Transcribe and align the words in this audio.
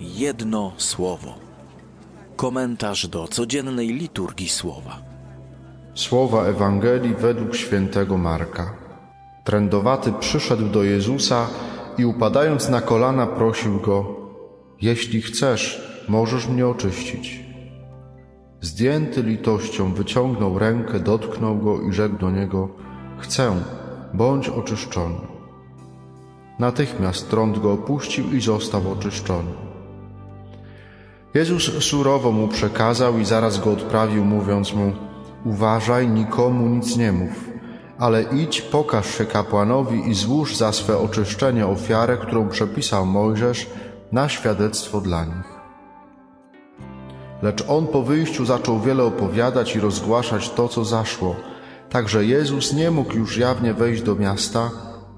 Jedno 0.00 0.72
słowo. 0.76 1.34
Komentarz 2.36 3.08
do 3.08 3.28
codziennej 3.28 3.88
liturgii 3.88 4.48
słowa. 4.48 4.98
Słowa 5.94 6.44
Ewangelii 6.44 7.14
według 7.14 7.56
świętego 7.56 8.18
Marka. 8.18 8.74
Trędowaty 9.44 10.12
przyszedł 10.20 10.68
do 10.68 10.82
Jezusa 10.82 11.46
i 11.98 12.04
upadając 12.04 12.68
na 12.68 12.80
kolana 12.80 13.26
prosił 13.26 13.80
go: 13.80 14.16
Jeśli 14.80 15.22
chcesz, 15.22 15.82
możesz 16.08 16.48
mnie 16.48 16.66
oczyścić. 16.66 17.40
Zdjęty 18.60 19.22
litością 19.22 19.94
wyciągnął 19.94 20.58
rękę, 20.58 21.00
dotknął 21.00 21.58
go 21.58 21.82
i 21.82 21.92
rzekł 21.92 22.18
do 22.18 22.30
niego: 22.30 22.68
Chcę, 23.18 23.62
bądź 24.14 24.48
oczyszczony. 24.48 25.20
Natychmiast 26.58 27.30
trąd 27.30 27.58
go 27.58 27.72
opuścił 27.72 28.32
i 28.32 28.40
został 28.40 28.92
oczyszczony. 28.92 29.67
Jezus 31.34 31.84
surowo 31.84 32.32
mu 32.32 32.48
przekazał 32.48 33.18
i 33.18 33.24
zaraz 33.24 33.60
go 33.60 33.72
odprawił, 33.72 34.24
mówiąc 34.24 34.74
mu: 34.74 34.92
Uważaj, 35.44 36.08
nikomu 36.08 36.68
nic 36.68 36.96
nie 36.96 37.12
mów, 37.12 37.50
ale 37.98 38.22
idź, 38.22 38.62
pokaż 38.62 39.18
się 39.18 39.24
kapłanowi 39.24 40.10
i 40.10 40.14
złóż 40.14 40.56
za 40.56 40.72
swe 40.72 40.98
oczyszczenie 40.98 41.66
ofiarę, 41.66 42.16
którą 42.16 42.48
przepisał 42.48 43.06
Mojżesz 43.06 43.66
na 44.12 44.28
świadectwo 44.28 45.00
dla 45.00 45.24
nich. 45.24 45.58
Lecz 47.42 47.64
on 47.68 47.86
po 47.86 48.02
wyjściu 48.02 48.44
zaczął 48.44 48.80
wiele 48.80 49.04
opowiadać 49.04 49.76
i 49.76 49.80
rozgłaszać 49.80 50.50
to, 50.50 50.68
co 50.68 50.84
zaszło. 50.84 51.36
Także 51.90 52.24
Jezus 52.24 52.72
nie 52.72 52.90
mógł 52.90 53.14
już 53.14 53.36
jawnie 53.36 53.74
wejść 53.74 54.02
do 54.02 54.14
miasta, 54.14 54.70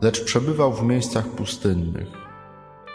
lecz 0.02 0.24
przebywał 0.24 0.72
w 0.72 0.82
miejscach 0.82 1.26
pustynnych, 1.26 2.08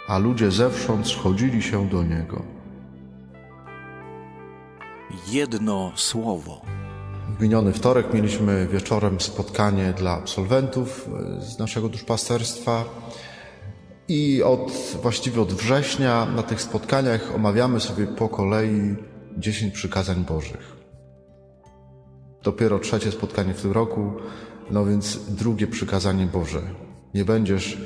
a 0.08 0.18
ludzie 0.18 0.52
zewsząd 0.52 1.08
schodzili 1.08 1.62
się 1.62 1.90
do 1.90 2.04
niego. 2.04 2.55
Jedno 5.28 5.92
słowo. 5.96 6.62
W 7.38 7.42
miniony 7.42 7.74
wtorek 7.74 8.14
mieliśmy 8.14 8.68
wieczorem 8.68 9.22
spotkanie 9.22 9.94
dla 9.98 10.12
absolwentów 10.12 11.10
e, 11.38 11.42
z 11.42 11.60
naszego 11.60 11.90
duszpasterstwa 11.90 12.86
i 14.08 14.44
od, 14.44 14.72
właściwie 15.02 15.42
od 15.42 15.54
września 15.54 16.26
na 16.26 16.44
tych 16.44 16.62
spotkaniach 16.62 17.36
omawiamy 17.36 17.80
sobie 17.80 18.08
po 18.08 18.30
kolei 18.30 18.96
dziesięć 19.38 19.74
przykazań 19.74 20.26
Bożych. 20.26 20.76
Dopiero 22.44 22.80
trzecie 22.80 23.12
spotkanie 23.12 23.54
w 23.54 23.62
tym 23.62 23.72
roku, 23.72 24.14
no 24.72 24.86
więc 24.86 25.20
drugie 25.30 25.68
przykazanie 25.68 26.26
Boże. 26.26 26.62
Nie 27.14 27.26
będziesz, 27.26 27.78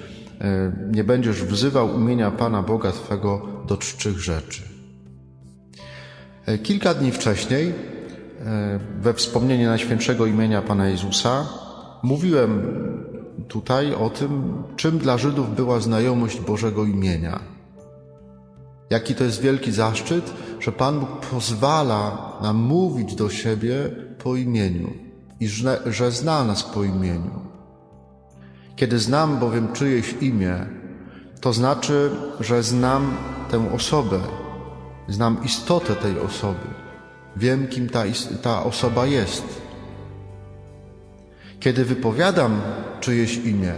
e, 0.42 0.72
nie 0.92 1.04
będziesz 1.04 1.44
wzywał 1.44 2.00
imienia 2.00 2.32
Pana 2.32 2.64
Boga 2.64 2.92
Twego 2.92 3.48
do 3.68 3.78
czczych 3.78 4.20
rzeczy. 4.20 4.69
E, 6.50 6.58
kilka 6.58 6.94
dni 6.94 7.12
wcześniej, 7.12 7.74
e, 8.46 8.80
we 9.02 9.14
wspomnienie 9.14 9.68
Najświętszego 9.68 10.26
imienia 10.26 10.62
Pana 10.62 10.88
Jezusa, 10.88 11.48
mówiłem 12.04 12.62
tutaj 13.48 13.94
o 13.94 14.10
tym, 14.10 14.64
czym 14.76 14.98
dla 14.98 15.18
Żydów 15.18 15.56
była 15.56 15.80
znajomość 15.80 16.40
Bożego 16.40 16.86
imienia. 16.86 17.40
Jaki 18.90 19.16
to 19.16 19.24
jest 19.24 19.42
wielki 19.42 19.72
zaszczyt, 19.72 20.34
że 20.60 20.72
Pan 20.72 21.00
Bóg 21.00 21.10
pozwala 21.10 22.34
nam 22.42 22.58
mówić 22.58 23.16
do 23.16 23.30
siebie 23.30 23.76
po 24.24 24.36
imieniu 24.36 24.94
i 25.40 25.48
że, 25.48 25.82
że 25.86 26.12
zna 26.12 26.44
nas 26.44 26.64
po 26.64 26.84
imieniu. 26.84 27.40
Kiedy 28.76 29.00
znam 29.00 29.40
bowiem 29.40 29.68
czyjeś 29.74 30.16
imię, 30.22 30.66
to 31.42 31.54
znaczy, 31.54 32.12
że 32.40 32.64
znam 32.64 33.18
tę 33.52 33.72
osobę, 33.74 34.20
znam 35.10 35.44
istotę 35.44 35.96
tej 35.96 36.20
osoby, 36.20 36.68
wiem, 37.36 37.68
kim 37.68 37.90
ta, 37.90 38.04
ta 38.42 38.64
osoba 38.64 39.06
jest. 39.06 39.44
Kiedy 41.60 41.86
wypowiadam 41.86 42.62
czyjeś 43.00 43.38
imię, 43.38 43.74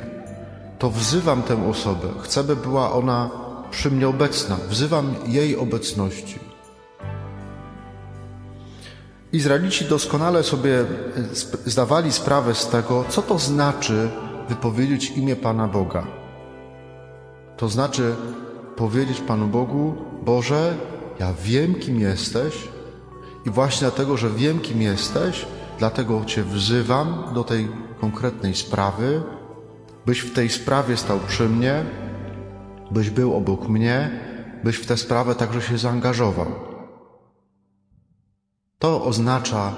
to 0.79 0.89
wzywam 0.89 1.44
tę 1.44 1.69
osobę, 1.69 2.07
chcę, 2.22 2.44
by 2.44 2.56
była 2.56 2.91
ona 2.91 3.29
przy 3.72 3.91
mnie 3.91 4.07
obecna, 4.07 4.57
wzywam 4.69 5.16
jej 5.28 5.57
obecności. 5.57 6.39
Izraelici 9.33 9.85
doskonale 9.85 10.44
sobie 10.44 10.79
e, 10.79 10.85
zdawali 11.66 12.11
sprawę 12.11 12.56
z 12.56 12.67
tego, 12.67 13.06
co 13.09 13.22
to 13.22 13.39
znaczy 13.39 14.09
wypowiedzieć 14.50 15.11
imię 15.11 15.35
Pana 15.35 15.67
Boga. 15.67 16.07
To 17.57 17.69
znaczy 17.69 18.16
powiedzieć 18.75 19.22
Panu 19.22 19.47
Bogu: 19.47 19.95
Boże, 20.25 20.73
ja 21.21 21.33
wiem, 21.33 21.75
kim 21.75 21.99
jesteś, 21.99 22.67
i 23.45 23.49
właśnie 23.49 23.87
dlatego, 23.87 24.17
że 24.17 24.29
wiem, 24.29 24.59
kim 24.59 24.81
jesteś, 24.81 25.45
dlatego 25.79 26.25
Cię 26.25 26.43
wzywam 26.43 27.33
do 27.33 27.43
tej 27.43 27.67
konkretnej 27.99 28.55
sprawy, 28.55 29.21
byś 30.05 30.19
w 30.19 30.33
tej 30.33 30.49
sprawie 30.49 30.97
stał 30.97 31.19
przy 31.27 31.49
mnie, 31.49 31.85
byś 32.91 33.09
był 33.09 33.35
obok 33.35 33.67
mnie, 33.69 34.19
byś 34.63 34.75
w 34.75 34.85
tę 34.85 34.97
sprawę 34.97 35.35
także 35.35 35.61
się 35.61 35.77
zaangażował. 35.77 36.51
To 38.79 39.03
oznacza 39.05 39.73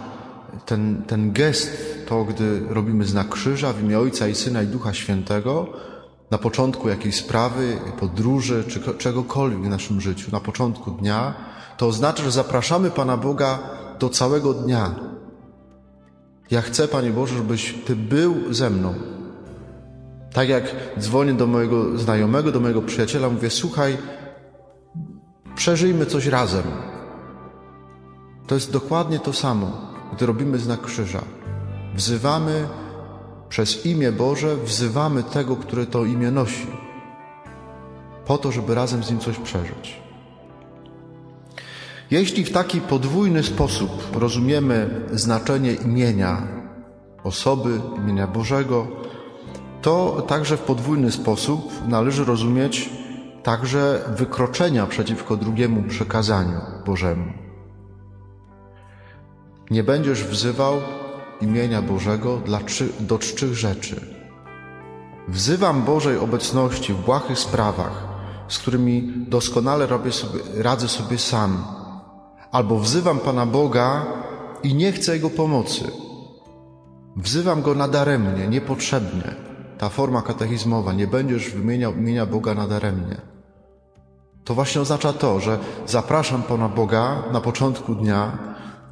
ten, 0.65 1.03
ten 1.07 1.31
gest, 1.31 1.71
to 2.07 2.23
gdy 2.23 2.59
robimy 2.69 3.05
znak 3.05 3.29
krzyża 3.29 3.73
w 3.73 3.83
imię 3.83 3.99
Ojca 3.99 4.27
i 4.27 4.35
Syna 4.35 4.61
i 4.61 4.67
Ducha 4.67 4.93
Świętego, 4.93 5.73
na 6.33 6.38
początku 6.38 6.89
jakiejś 6.89 7.16
sprawy, 7.16 7.77
podróży 7.99 8.63
czy 8.67 8.79
czegokolwiek 8.97 9.59
w 9.59 9.69
naszym 9.69 10.01
życiu, 10.01 10.31
na 10.31 10.39
początku 10.39 10.91
dnia, 10.91 11.33
to 11.77 11.88
oznacza, 11.88 12.23
że 12.23 12.31
zapraszamy 12.31 12.91
Pana 12.91 13.17
Boga 13.17 13.59
do 13.99 14.09
całego 14.09 14.53
dnia. 14.53 14.95
Ja 16.51 16.61
chcę, 16.61 16.88
Panie 16.88 17.11
Boże, 17.11 17.35
żebyś 17.38 17.75
Ty 17.85 17.95
był 17.95 18.53
ze 18.53 18.69
mną. 18.69 18.93
Tak 20.33 20.49
jak 20.49 20.75
dzwonię 20.99 21.33
do 21.33 21.47
mojego 21.47 21.97
znajomego, 21.97 22.51
do 22.51 22.59
mojego 22.59 22.81
przyjaciela, 22.81 23.29
mówię: 23.29 23.49
Słuchaj, 23.49 23.97
przeżyjmy 25.55 26.05
coś 26.05 26.25
razem. 26.25 26.63
To 28.47 28.55
jest 28.55 28.72
dokładnie 28.72 29.19
to 29.19 29.33
samo, 29.33 29.72
gdy 30.13 30.25
robimy 30.25 30.57
znak 30.57 30.81
krzyża. 30.81 31.22
Wzywamy 31.95 32.67
przez 33.53 33.86
imię 33.86 34.12
Boże, 34.12 34.58
wzywamy 34.58 35.24
tego, 35.24 35.56
które 35.56 35.86
to 35.86 36.06
imię 36.06 36.31
nosi, 36.31 36.68
po 38.25 38.38
to, 38.38 38.52
żeby 38.52 38.75
razem 38.75 39.03
z 39.03 39.12
nim 39.12 39.19
coś 39.19 39.38
przeżyć. 39.38 40.02
Jeśli 42.12 42.46
w 42.46 42.52
taki 42.52 42.81
podwójny 42.81 43.44
sposób 43.44 44.16
rozumiemy 44.16 45.02
znaczenie 45.12 45.74
imienia 45.74 46.47
osoby, 47.24 47.81
imienia 47.97 48.28
Bożego, 48.28 48.88
to 49.81 50.25
także 50.28 50.58
w 50.58 50.62
podwójny 50.62 51.12
sposób 51.12 51.88
należy 51.88 52.25
rozumieć 52.25 52.90
także 53.44 54.02
wykroczenia 54.18 54.85
przeciwko 54.85 55.38
drugiemu 55.38 55.84
przekazaniu 55.84 56.62
Bożemu. 56.85 57.34
Nie 59.72 59.84
będziesz 59.84 60.24
wzywał 60.24 60.81
imienia 61.43 61.81
Bożego 61.81 62.37
dla 62.37 62.59
do 62.99 63.19
czczych 63.19 63.53
rzeczy. 63.53 64.01
Wzywam 65.27 65.81
Bożej 65.81 66.17
obecności 66.17 66.93
w 66.93 67.05
błahych 67.05 67.39
sprawach, 67.39 68.07
z 68.47 68.57
którymi 68.57 69.13
doskonale 69.27 69.87
robię 69.87 70.11
sobie, 70.11 70.39
radzę 70.57 70.87
sobie 70.87 71.17
sam, 71.17 71.65
albo 72.51 72.79
wzywam 72.79 73.19
Pana 73.19 73.45
Boga 73.45 74.05
i 74.63 74.75
nie 74.75 74.91
chcę 74.91 75.13
Jego 75.13 75.29
pomocy. 75.29 75.91
Wzywam 77.15 77.61
Go 77.61 77.75
nadaremnie, 77.75 78.47
niepotrzebnie. 78.47 79.35
Ta 79.77 79.89
forma 79.89 80.21
katechizmowa, 80.21 80.93
nie 80.93 81.07
będziesz 81.07 81.49
wymieniał 81.49 81.93
imienia 81.93 82.25
Boga 82.25 82.53
nadaremnie. 82.53 83.21
To 84.43 84.53
właśnie 84.53 84.81
oznacza 84.81 85.13
to, 85.13 85.39
że 85.39 85.59
zapraszam 85.85 86.43
Pana 86.43 86.69
Boga 86.69 87.23
na 87.31 87.41
początku 87.41 87.96
dnia 87.96 88.37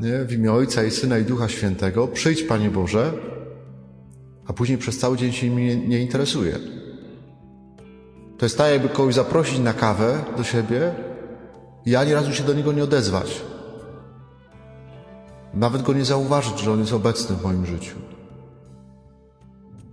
nie, 0.02 0.26
w 0.26 0.34
imię 0.34 0.52
Ojca 0.52 0.84
i 0.84 0.92
Syna 0.92 1.18
i 1.18 1.26
Ducha 1.26 1.50
Świętego. 1.50 2.08
Przyjdź, 2.08 2.44
Panie 2.44 2.70
Boże, 2.70 3.14
a 4.48 4.54
później 4.54 4.78
przez 4.78 5.00
cały 5.00 5.18
dzień 5.18 5.32
się 5.32 5.50
nimi 5.50 5.88
nie, 5.88 6.00
interesuje. 6.00 6.60
To 8.38 8.46
jest 8.46 8.58
tak, 8.58 8.72
jakby 8.72 8.90
kogoś 8.90 9.14
zaprosić 9.16 9.60
na 9.60 9.74
kawę 9.74 10.24
do 10.38 10.44
siebie 10.44 10.96
i 11.86 11.96
ani 11.96 12.14
razu 12.14 12.34
się 12.34 12.44
do 12.44 12.54
niego 12.54 12.74
nie 12.74 12.84
odezwać. 12.84 13.42
Nawet 15.54 15.82
go 15.82 15.94
nie 15.94 16.06
zauważyć, 16.06 16.60
że 16.60 16.72
on 16.72 16.80
jest 16.80 16.94
obecny 16.94 17.36
w 17.36 17.44
moim 17.44 17.66
życiu. 17.66 17.96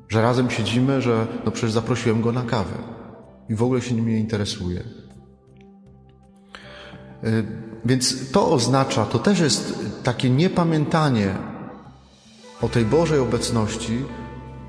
Że 0.09 0.23
razem 0.23 0.51
siedzimy, 0.51 1.03
że 1.03 1.27
no 1.45 1.51
przecież 1.51 1.73
zaprosiłem 1.73 2.23
go 2.23 2.33
na 2.33 2.43
kawę 2.43 2.75
i 3.49 3.55
w 3.55 3.63
ogóle 3.63 3.81
się 3.81 3.95
nim 3.95 4.09
nie 4.09 4.19
interesuje. 4.19 4.83
Więc 7.85 8.31
to 8.31 8.51
oznacza, 8.51 9.07
to 9.07 9.19
też 9.19 9.41
jest 9.41 9.79
takie 10.03 10.31
niepamiętanie 10.31 11.35
o 12.63 12.69
tej 12.69 12.85
Bożej 12.85 13.19
obecności, 13.19 14.05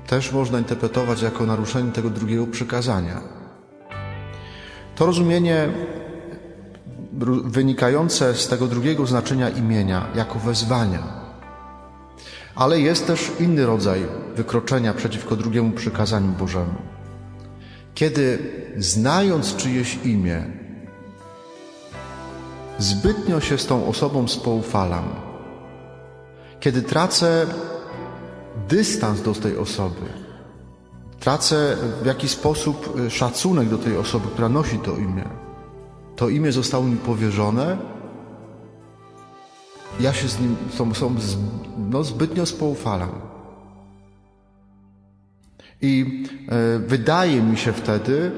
też 0.06 0.32
można 0.32 0.58
interpretować 0.58 1.22
jako 1.22 1.46
naruszenie 1.46 1.92
tego 1.92 2.10
drugiego 2.10 2.46
przykazania. 2.46 3.20
To 4.94 5.06
rozumienie 5.06 5.68
wynikające 7.44 8.34
z 8.34 8.48
tego 8.48 8.66
drugiego 8.66 9.06
znaczenia 9.06 9.48
imienia 9.48 10.06
jako 10.14 10.38
wezwania. 10.38 11.02
Ale 12.54 12.80
jest 12.80 13.06
też 13.06 13.30
inny 13.40 13.66
rodzaj 13.66 14.00
wykroczenia 14.36 14.94
przeciwko 14.94 15.36
drugiemu 15.36 15.70
przykazaniu 15.70 16.28
Bożemu. 16.28 16.74
Kiedy 17.94 18.38
znając 18.76 19.56
czyjeś 19.56 19.98
imię, 20.04 20.59
zbytnio 22.80 23.40
się 23.40 23.58
z 23.58 23.66
tą 23.66 23.86
osobą 23.86 24.28
spoufalam, 24.28 25.04
kiedy 26.60 26.82
tracę 26.82 27.46
dystans 28.68 29.22
do 29.22 29.34
tej 29.34 29.56
osoby, 29.56 30.06
tracę 31.20 31.76
w 32.02 32.06
jakiś 32.06 32.30
sposób 32.30 32.96
szacunek 33.08 33.68
do 33.68 33.78
tej 33.78 33.96
osoby, 33.96 34.28
która 34.32 34.48
nosi 34.48 34.78
to 34.78 34.96
imię, 34.96 35.24
to 36.16 36.28
imię 36.28 36.52
zostało 36.52 36.84
mi 36.84 36.96
powierzone, 36.96 37.76
ja 40.00 40.12
się 40.12 40.28
z 40.28 40.40
nim, 40.40 40.56
z 40.74 40.76
tą 40.76 40.90
osobą 40.90 41.16
no, 41.90 42.04
zbytnio 42.04 42.46
spoufalam. 42.46 43.10
I 45.82 46.24
e, 46.48 46.78
wydaje 46.78 47.42
mi 47.42 47.56
się 47.56 47.72
wtedy, 47.72 48.32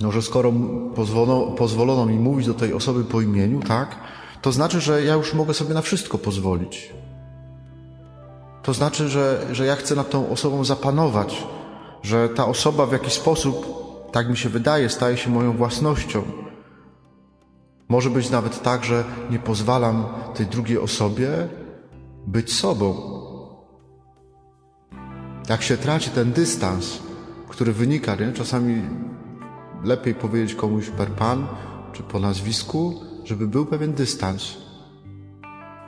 no, 0.00 0.12
że 0.12 0.22
skoro 0.22 0.52
pozwolono, 0.94 1.46
pozwolono 1.46 2.06
mi 2.06 2.18
mówić 2.18 2.46
do 2.46 2.54
tej 2.54 2.72
osoby 2.72 3.04
po 3.04 3.20
imieniu, 3.20 3.60
tak, 3.60 3.96
to 4.42 4.52
znaczy, 4.52 4.80
że 4.80 5.04
ja 5.04 5.14
już 5.14 5.34
mogę 5.34 5.54
sobie 5.54 5.74
na 5.74 5.82
wszystko 5.82 6.18
pozwolić. 6.18 6.92
To 8.62 8.74
znaczy, 8.74 9.08
że, 9.08 9.46
że 9.52 9.66
ja 9.66 9.76
chcę 9.76 9.94
nad 9.94 10.10
tą 10.10 10.30
osobą 10.30 10.64
zapanować, 10.64 11.46
że 12.02 12.28
ta 12.28 12.46
osoba 12.46 12.86
w 12.86 12.92
jakiś 12.92 13.12
sposób, 13.12 13.66
tak 14.12 14.28
mi 14.28 14.36
się 14.36 14.48
wydaje, 14.48 14.88
staje 14.88 15.16
się 15.16 15.30
moją 15.30 15.56
własnością. 15.56 16.22
Może 17.88 18.10
być 18.10 18.30
nawet 18.30 18.62
tak, 18.62 18.84
że 18.84 19.04
nie 19.30 19.38
pozwalam 19.38 20.06
tej 20.34 20.46
drugiej 20.46 20.78
osobie 20.78 21.28
być 22.26 22.52
sobą. 22.52 22.94
Jak 25.48 25.62
się 25.62 25.76
traci 25.76 26.10
ten 26.10 26.32
dystans, 26.32 26.98
który 27.48 27.72
wynika, 27.72 28.14
nie? 28.14 28.32
czasami 28.32 28.82
lepiej 29.84 30.14
powiedzieć 30.14 30.54
komuś 30.54 30.90
per 30.90 31.08
pan 31.08 31.46
czy 31.92 32.02
po 32.02 32.18
nazwisku, 32.18 33.00
żeby 33.24 33.46
był 33.46 33.66
pewien 33.66 33.92
dystans. 33.92 34.56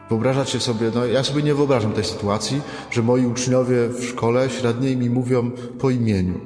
Wyobrażacie 0.08 0.60
sobie, 0.60 0.90
no 0.94 1.06
ja 1.06 1.24
sobie 1.24 1.42
nie 1.42 1.54
wyobrażam 1.54 1.92
tej 1.92 2.04
sytuacji, 2.04 2.60
że 2.90 3.02
moi 3.02 3.26
uczniowie 3.26 3.88
w 3.88 4.04
szkole 4.04 4.50
średniej 4.50 4.96
mi 4.96 5.10
mówią 5.10 5.50
po 5.78 5.90
imieniu. 5.90 6.40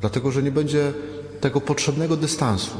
Dlatego, 0.00 0.30
że 0.30 0.42
nie 0.42 0.52
będzie 0.52 0.92
tego 1.40 1.60
potrzebnego 1.60 2.16
dystansu. 2.16 2.76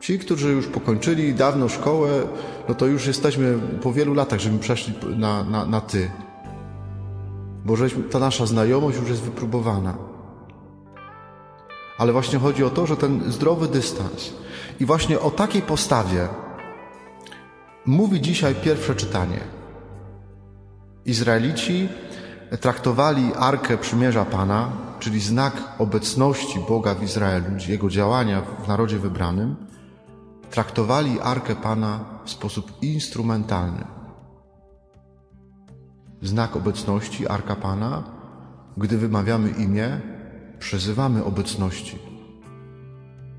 Ci, 0.00 0.18
którzy 0.18 0.52
już 0.52 0.66
pokończyli 0.66 1.34
dawno 1.34 1.68
szkołę, 1.68 2.10
no 2.68 2.74
to 2.74 2.86
już 2.86 3.06
jesteśmy 3.06 3.58
po 3.82 3.92
wielu 3.92 4.14
latach, 4.14 4.40
żeby 4.40 4.58
przeszli 4.58 4.94
na, 5.16 5.44
na, 5.44 5.66
na 5.66 5.80
ty. 5.80 6.10
Bo 7.64 7.76
żeśmy, 7.76 8.02
ta 8.02 8.18
nasza 8.18 8.46
znajomość 8.46 8.98
już 8.98 9.08
jest 9.08 9.22
wypróbowana. 9.22 10.09
Ale 12.00 12.12
właśnie 12.12 12.38
chodzi 12.38 12.64
o 12.64 12.70
to, 12.70 12.86
że 12.86 12.96
ten 12.96 13.32
zdrowy 13.32 13.68
dystans 13.68 14.32
i 14.80 14.86
właśnie 14.86 15.20
o 15.20 15.30
takiej 15.30 15.62
postawie 15.62 16.28
mówi 17.86 18.20
dzisiaj 18.20 18.54
pierwsze 18.54 18.94
czytanie. 18.94 19.40
Izraelici 21.04 21.88
traktowali 22.60 23.32
Arkę 23.38 23.78
Przymierza 23.78 24.24
Pana, 24.24 24.72
czyli 24.98 25.20
znak 25.20 25.52
obecności 25.78 26.58
Boga 26.68 26.94
w 26.94 27.02
Izraelu, 27.02 27.46
Jego 27.68 27.90
działania 27.90 28.42
w 28.64 28.68
narodzie 28.68 28.98
wybranym, 28.98 29.56
traktowali 30.50 31.20
Arkę 31.20 31.56
Pana 31.56 32.04
w 32.24 32.30
sposób 32.30 32.72
instrumentalny. 32.82 33.84
Znak 36.22 36.56
obecności 36.56 37.28
Arka 37.28 37.56
Pana, 37.56 38.04
gdy 38.76 38.98
wymawiamy 38.98 39.50
imię, 39.50 40.00
przyzywamy 40.60 41.24
obecności. 41.24 41.98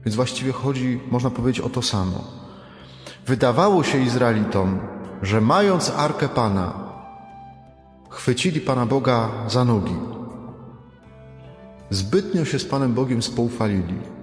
Więc 0.05 0.15
właściwie 0.15 0.51
chodzi, 0.51 0.99
można 1.11 1.29
powiedzieć, 1.29 1.65
o 1.65 1.69
to 1.69 1.81
samo. 1.81 2.23
Wydawało 3.27 3.83
się 3.83 3.97
Izraelitom, 3.97 4.79
że 5.21 5.41
mając 5.41 5.89
Arkę 5.89 6.29
Pana, 6.29 6.73
chwycili 8.09 8.61
Pana 8.61 8.85
Boga 8.85 9.29
za 9.47 9.65
nogi. 9.65 9.95
Zbytnio 11.89 12.45
się 12.45 12.59
z 12.59 12.65
Panem 12.65 12.93
Bogiem 12.93 13.21
spoufalili 13.21 14.21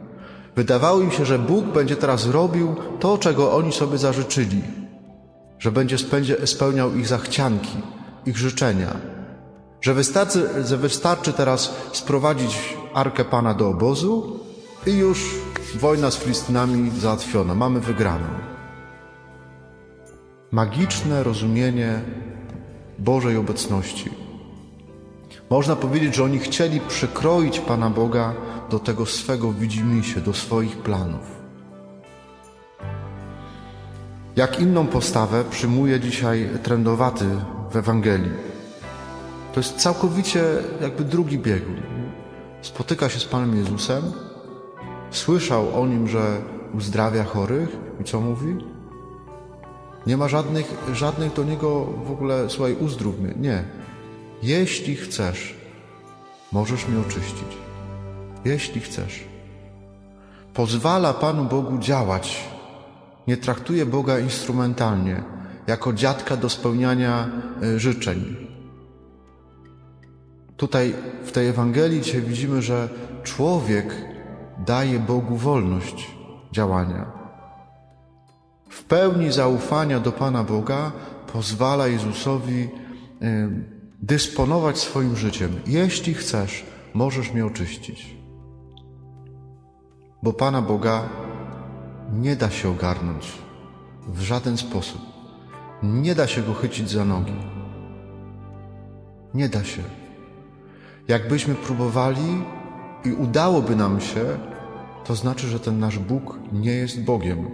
Wydawało 0.59 1.00
im 1.00 1.11
się, 1.11 1.25
że 1.25 1.39
Bóg 1.39 1.65
będzie 1.65 1.97
teraz 1.97 2.27
robił 2.27 2.77
to, 3.00 3.19
czego 3.19 3.56
oni 3.56 3.73
sobie 3.73 3.99
zażyczyli, 3.99 4.62
że 5.59 5.73
będzie 5.73 5.97
spełniał 6.45 6.95
ich 6.95 7.06
zachcianki, 7.06 7.77
ich 8.27 8.39
życzenia, 8.39 8.97
że 9.81 9.95
wystarczy, 9.95 10.65
że 10.65 10.77
wystarczy 10.77 11.33
teraz 11.33 11.75
sprowadzić 11.93 12.77
Arkę 12.99 13.25
Pana 13.25 13.55
do 13.55 13.69
obozu 13.69 14.41
i 14.87 14.93
już 14.93 15.35
wojna 15.75 16.11
z 16.11 16.17
Filistynami 16.17 16.91
załatwiona, 16.91 17.55
mamy 17.55 17.81
wygraną. 17.81 18.27
Magiczne 20.50 21.23
rozumienie 21.23 22.00
Bożej 22.99 23.37
obecności. 23.37 24.11
Można 25.50 25.77
powiedzieć, 25.77 26.15
że 26.15 26.25
oni 26.25 26.39
chcieli 26.39 26.81
przykroić 26.81 27.61
Pana 27.61 27.91
Boga 27.91 28.35
do 28.71 28.79
tego 28.79 29.06
swego 29.06 29.53
widzimisię, 29.53 30.21
do 30.21 30.33
swoich 30.33 30.77
planów. 30.77 31.27
Jak 34.37 34.61
inną 34.61 34.87
postawę 34.87 35.45
przyjmuje 35.50 36.00
dzisiaj 36.00 36.49
trendowaty 36.62 37.27
w 37.71 37.77
Ewangelii. 37.77 38.33
To 39.55 39.61
jest 39.61 39.77
całkowicie 39.77 40.45
jakby 40.81 41.05
drugi 41.05 41.39
biegun. 41.39 41.77
Spotyka 42.62 43.08
się 43.08 43.20
z 43.20 43.25
Panem 43.25 43.56
Jezusem, 43.56 44.02
słyszał 45.10 45.82
o 45.82 45.87
nim, 45.87 46.08
że 46.08 46.40
uzdrawia 46.75 47.25
chorych 47.25 47.76
i 48.00 48.05
co 48.05 48.20
mówi? 48.20 48.56
Nie 50.06 50.16
ma 50.16 50.28
żadnych, 50.28 50.75
żadnych 50.93 51.32
do 51.32 51.44
niego 51.44 51.84
w 51.84 52.10
ogóle, 52.10 52.50
słuchaj, 52.50 52.76
uzdrów 52.81 53.20
mnie. 53.20 53.34
Nie. 53.37 53.64
Jeśli 54.43 54.96
chcesz, 54.96 55.55
możesz 56.52 56.88
mnie 56.88 57.00
oczyścić 57.00 57.69
jeśli 58.44 58.81
chcesz. 58.81 59.25
Pozwala 60.54 61.14
Panu 61.14 61.44
Bogu 61.44 61.78
działać. 61.78 62.44
Nie 63.26 63.37
traktuje 63.37 63.87
Boga 63.87 64.18
instrumentalnie, 64.18 65.23
jako 65.66 65.92
dziadka 65.92 66.37
do 66.37 66.49
spełniania 66.49 67.28
e, 67.62 67.78
życzeń. 67.78 68.48
Tutaj 70.59 70.95
w 71.25 71.33
tej 71.33 71.49
Ewangelii 71.49 72.00
dzisiaj 72.00 72.23
widzimy, 72.23 72.62
że 72.62 72.88
człowiek 73.23 73.95
daje 74.67 74.99
Bogu 74.99 75.37
wolność 75.37 76.11
działania. 76.53 77.12
W 78.71 78.85
pełni 78.85 79.33
zaufania 79.33 80.00
do 80.00 80.12
Pana 80.12 80.45
Boga 80.45 80.93
pozwala 81.33 81.87
Jezusowi 81.87 82.62
e, 82.62 82.69
dysponować 84.03 84.79
swoim 84.79 85.17
życiem. 85.17 85.61
Jeśli 85.67 86.15
chcesz, 86.15 86.65
możesz 86.95 87.33
mnie 87.33 87.47
oczyścić. 87.47 88.17
Bo 90.23 90.33
Pana 90.33 90.62
Boga 90.62 91.09
nie 92.12 92.37
da 92.37 92.50
się 92.50 92.71
ogarnąć 92.71 93.33
w 94.09 94.21
żaden 94.21 94.57
sposób. 94.57 95.00
Nie 95.83 96.15
da 96.15 96.27
się 96.27 96.43
go 96.43 96.55
chycić 96.55 96.91
za 96.91 97.05
nogi. 97.05 97.37
Nie 99.35 99.49
da 99.49 99.65
się. 99.65 99.83
Jakbyśmy 101.09 101.55
próbowali 101.55 102.43
i 103.05 103.12
udałoby 103.12 103.77
nam 103.77 104.00
się, 104.00 104.25
to 105.05 105.15
znaczy, 105.15 105.47
że 105.47 105.61
ten 105.61 105.79
nasz 105.79 105.99
Bóg 105.99 106.38
nie 106.53 106.73
jest 106.73 107.05
Bogiem. 107.05 107.50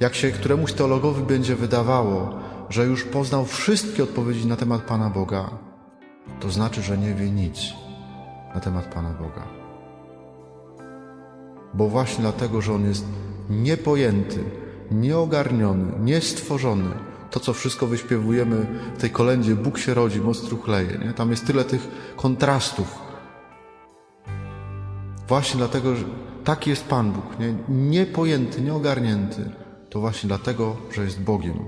Jak 0.00 0.14
się 0.14 0.30
któremuś 0.30 0.72
teologowi 0.72 1.22
będzie 1.22 1.56
wydawało, 1.56 2.34
że 2.68 2.84
już 2.84 3.04
poznał 3.04 3.44
wszystkie 3.44 4.02
odpowiedzi 4.02 4.46
na 4.46 4.56
temat 4.56 4.82
Pana 4.82 5.10
Boga, 5.10 5.50
to 6.40 6.50
znaczy, 6.50 6.82
że 6.82 6.98
nie 6.98 7.14
wie 7.14 7.30
nic 7.30 7.60
na 8.54 8.60
temat 8.60 8.94
Pana 8.94 9.10
Boga 9.10 9.62
bo 11.74 11.88
właśnie 11.88 12.22
dlatego, 12.22 12.60
że 12.60 12.74
On 12.74 12.84
jest 12.84 13.04
niepojęty, 13.50 14.44
nieogarniony, 14.90 15.92
niestworzony. 16.00 16.90
To, 17.32 17.40
co 17.40 17.52
wszystko 17.52 17.86
wyśpiewujemy 17.86 18.66
w 18.96 19.00
tej 19.00 19.10
kolędzie 19.10 19.54
Bóg 19.54 19.78
się 19.78 19.94
rodzi, 19.94 20.20
moc 20.20 20.42
truchleje. 20.42 20.98
Nie? 20.98 21.12
Tam 21.12 21.30
jest 21.30 21.46
tyle 21.46 21.64
tych 21.64 21.88
kontrastów. 22.16 22.98
Właśnie 25.28 25.58
dlatego, 25.58 25.96
że 25.96 26.04
taki 26.44 26.70
jest 26.70 26.84
Pan 26.84 27.12
Bóg, 27.12 27.38
nie? 27.38 27.54
niepojęty, 27.68 28.62
nieogarnięty. 28.62 29.50
To 29.90 30.00
właśnie 30.00 30.28
dlatego, 30.28 30.76
że 30.94 31.04
jest 31.04 31.22
Bogiem. 31.22 31.58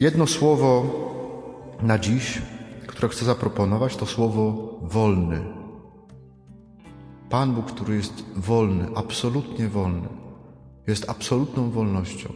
Jedno 0.00 0.26
słowo 0.26 0.86
na 1.82 1.98
dziś, 1.98 2.42
które 2.86 3.08
chcę 3.08 3.24
zaproponować, 3.24 3.96
to 3.96 4.06
słowo 4.06 4.74
wolny. 4.82 5.44
Pan 7.30 7.54
Bóg, 7.54 7.66
który 7.66 7.96
jest 7.96 8.24
wolny, 8.36 8.86
absolutnie 8.94 9.68
wolny, 9.68 10.08
jest 10.90 11.10
absolutną 11.10 11.70
wolnością. 11.70 12.32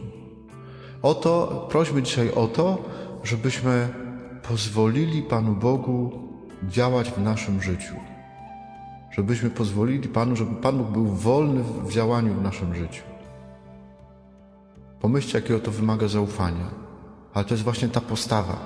Oto, 1.01 1.67
prośmy 1.71 2.03
dzisiaj 2.03 2.31
o 2.31 2.47
to, 2.47 2.77
żebyśmy 3.23 3.89
pozwolili 4.47 5.21
Panu 5.21 5.55
Bogu 5.55 6.11
działać 6.63 7.11
w 7.11 7.17
naszym 7.17 7.61
życiu. 7.61 7.95
Żebyśmy 9.11 9.49
pozwolili 9.49 10.09
Panu, 10.09 10.35
żeby 10.35 10.55
Pan 10.55 10.77
Bóg 10.77 10.87
był 10.87 11.05
wolny 11.05 11.63
w 11.63 11.91
działaniu 11.91 12.33
w 12.33 12.41
naszym 12.41 12.75
życiu. 12.75 13.03
Pomyślcie, 15.01 15.37
jakiego 15.37 15.59
to 15.59 15.71
wymaga 15.71 16.07
zaufania. 16.07 16.69
Ale 17.33 17.45
to 17.45 17.53
jest 17.53 17.63
właśnie 17.63 17.87
ta 17.89 18.01
postawa. 18.01 18.57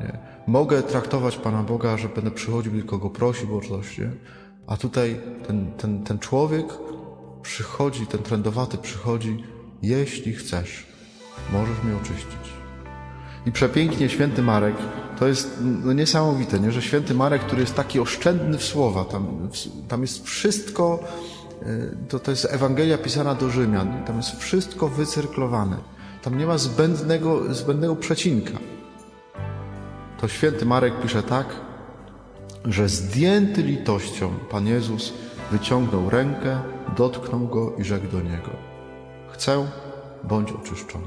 Nie? 0.00 0.18
Mogę 0.46 0.82
traktować 0.82 1.36
Pana 1.36 1.62
Boga, 1.62 1.96
że 1.96 2.08
będę 2.08 2.30
przychodził 2.30 2.72
tylko 2.72 2.98
go 2.98 3.10
prosił 3.10 3.56
o 3.56 3.60
coś, 3.60 3.98
nie? 3.98 4.10
a 4.66 4.76
tutaj 4.76 5.20
ten, 5.46 5.72
ten, 5.72 6.04
ten 6.04 6.18
człowiek 6.18 6.66
przychodzi, 7.42 8.06
ten 8.06 8.22
trendowaty 8.22 8.78
przychodzi, 8.78 9.44
jeśli 9.82 10.32
chcesz, 10.32 10.86
możesz 11.52 11.82
mnie 11.84 11.96
oczyścić. 11.96 12.52
I 13.46 13.52
przepięknie 13.52 14.08
święty 14.08 14.42
Marek, 14.42 14.76
to 15.18 15.28
jest 15.28 15.58
no, 15.60 15.92
niesamowite, 15.92 16.60
nie? 16.60 16.72
że 16.72 16.82
święty 16.82 17.14
Marek, 17.14 17.42
który 17.42 17.60
jest 17.60 17.74
taki 17.74 18.00
oszczędny 18.00 18.58
w 18.58 18.64
słowa, 18.64 19.04
tam, 19.04 19.48
tam 19.88 20.02
jest 20.02 20.24
wszystko, 20.24 21.04
to, 22.08 22.18
to 22.18 22.30
jest 22.30 22.44
Ewangelia 22.50 22.98
pisana 22.98 23.34
do 23.34 23.50
Rzymian, 23.50 24.04
tam 24.04 24.16
jest 24.16 24.40
wszystko 24.40 24.88
wycyrklowane. 24.88 25.76
Tam 26.22 26.38
nie 26.38 26.46
ma 26.46 26.58
zbędnego, 26.58 27.54
zbędnego 27.54 27.96
przecinka. 27.96 28.58
To 30.20 30.28
święty 30.28 30.66
Marek 30.66 31.00
pisze 31.02 31.22
tak, 31.22 31.46
że 32.64 32.88
zdjęty 32.88 33.62
litością 33.62 34.30
Pan 34.50 34.66
Jezus 34.66 35.12
wyciągnął 35.52 36.10
rękę, 36.10 36.60
dotknął 36.96 37.40
go 37.46 37.72
i 37.76 37.84
rzekł 37.84 38.06
do 38.06 38.20
niego: 38.20 38.50
Chcę, 39.30 39.66
bądź 40.24 40.52
oczyszczony. 40.52 41.06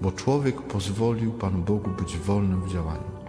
Bo 0.00 0.12
człowiek 0.12 0.62
pozwolił 0.62 1.32
Panu 1.32 1.58
Bogu 1.58 1.90
być 1.90 2.18
wolnym 2.18 2.62
w 2.62 2.72
działaniu. 2.72 3.19